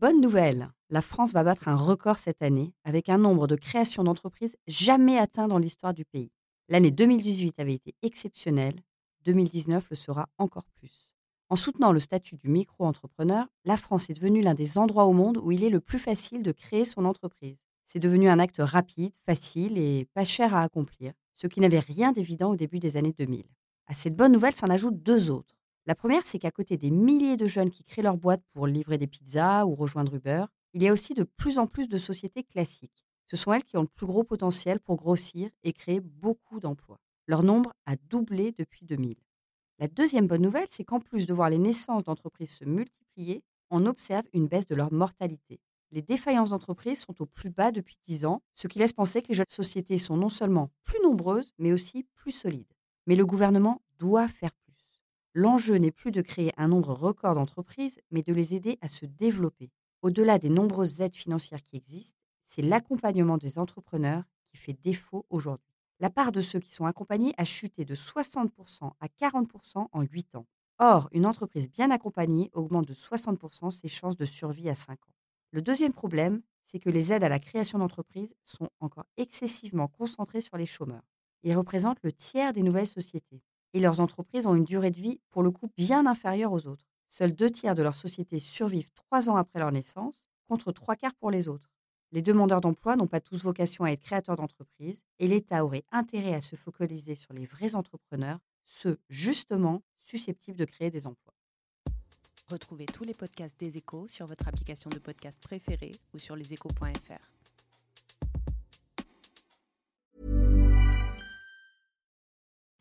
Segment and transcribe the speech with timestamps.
[0.00, 4.02] Bonne nouvelle, la France va battre un record cette année avec un nombre de créations
[4.02, 6.32] d'entreprises jamais atteint dans l'histoire du pays.
[6.70, 8.80] L'année 2018 avait été exceptionnelle,
[9.26, 11.12] 2019 le sera encore plus.
[11.50, 15.36] En soutenant le statut du micro-entrepreneur, la France est devenue l'un des endroits au monde
[15.36, 17.58] où il est le plus facile de créer son entreprise.
[17.84, 22.12] C'est devenu un acte rapide, facile et pas cher à accomplir, ce qui n'avait rien
[22.12, 23.44] d'évident au début des années 2000.
[23.86, 25.59] À cette bonne nouvelle s'en ajoutent deux autres.
[25.86, 28.98] La première, c'est qu'à côté des milliers de jeunes qui créent leur boîte pour livrer
[28.98, 30.44] des pizzas ou rejoindre Uber,
[30.74, 33.04] il y a aussi de plus en plus de sociétés classiques.
[33.26, 36.98] Ce sont elles qui ont le plus gros potentiel pour grossir et créer beaucoup d'emplois.
[37.26, 39.14] Leur nombre a doublé depuis 2000.
[39.78, 43.86] La deuxième bonne nouvelle, c'est qu'en plus de voir les naissances d'entreprises se multiplier, on
[43.86, 45.60] observe une baisse de leur mortalité.
[45.92, 49.28] Les défaillances d'entreprises sont au plus bas depuis 10 ans, ce qui laisse penser que
[49.28, 52.72] les jeunes sociétés sont non seulement plus nombreuses, mais aussi plus solides.
[53.06, 54.52] Mais le gouvernement doit faire.
[55.32, 59.06] L'enjeu n'est plus de créer un nombre record d'entreprises, mais de les aider à se
[59.06, 59.70] développer.
[60.02, 65.72] Au-delà des nombreuses aides financières qui existent, c'est l'accompagnement des entrepreneurs qui fait défaut aujourd'hui.
[66.00, 70.34] La part de ceux qui sont accompagnés a chuté de 60% à 40% en 8
[70.34, 70.46] ans.
[70.80, 75.14] Or, une entreprise bien accompagnée augmente de 60% ses chances de survie à 5 ans.
[75.52, 80.40] Le deuxième problème, c'est que les aides à la création d'entreprises sont encore excessivement concentrées
[80.40, 81.06] sur les chômeurs.
[81.44, 85.20] Ils représentent le tiers des nouvelles sociétés et leurs entreprises ont une durée de vie
[85.30, 86.86] pour le coup bien inférieure aux autres.
[87.08, 91.14] Seuls deux tiers de leurs sociétés survivent trois ans après leur naissance, contre trois quarts
[91.14, 91.70] pour les autres.
[92.12, 96.34] Les demandeurs d'emploi n'ont pas tous vocation à être créateurs d'entreprises et l'État aurait intérêt
[96.34, 101.34] à se focaliser sur les vrais entrepreneurs, ceux justement susceptibles de créer des emplois.
[102.48, 107.39] Retrouvez tous les podcasts des échos sur votre application de podcast préférée ou sur leséchos.fr.